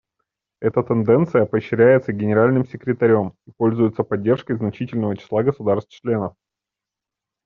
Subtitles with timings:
[0.61, 6.35] Эта тенденция поощряется Генеральным секретарем и пользуется поддержкой значительного числа государств-членов.